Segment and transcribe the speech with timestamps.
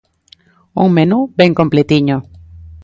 [0.85, 2.17] Un menú ben completiño.